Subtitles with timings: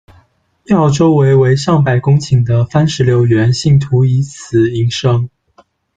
[0.63, 5.29] 庙周围为上百公顷的番石榴园，信徒以此营生。